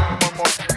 One 0.00 0.36
more 0.36 0.46
time. 0.46 0.69